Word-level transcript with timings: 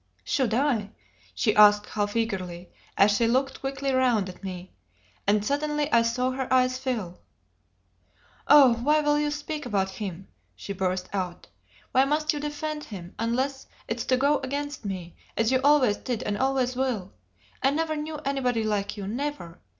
"Should 0.23 0.55
I?" 0.55 0.89
she 1.35 1.55
asked 1.55 1.85
half 1.85 2.15
eagerly, 2.15 2.71
as 2.97 3.11
she 3.11 3.27
looked 3.27 3.59
quickly 3.61 3.93
round 3.93 4.29
at 4.29 4.43
me; 4.43 4.73
and 5.27 5.45
suddenly 5.45 5.93
I 5.93 6.01
saw 6.01 6.31
her 6.31 6.51
eyes 6.51 6.79
fill. 6.79 7.19
"Oh, 8.47 8.73
why 8.81 9.01
will 9.01 9.19
you 9.19 9.29
speak 9.29 9.63
about 9.63 9.91
him?" 9.91 10.27
she 10.55 10.73
burst 10.73 11.07
out. 11.13 11.45
"Why 11.91 12.05
must 12.05 12.33
you 12.33 12.39
defend 12.39 12.85
him, 12.85 13.13
unless 13.19 13.67
it's 13.87 14.05
to 14.05 14.17
go 14.17 14.39
against 14.39 14.85
me, 14.85 15.15
as 15.37 15.51
you 15.51 15.61
always 15.63 15.97
did 15.97 16.23
and 16.23 16.35
always 16.35 16.75
will! 16.75 17.13
I 17.61 17.69
never 17.69 17.95
knew 17.95 18.17
anybody 18.25 18.63
like 18.63 18.97
you 18.97 19.05
never! 19.05 19.59